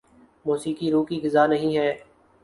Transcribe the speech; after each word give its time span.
موسیقی 0.45 0.91
روح 0.91 1.05
کی 1.05 1.19
غذا 1.23 1.45
نہیں 1.47 1.77
ہے 1.77 1.91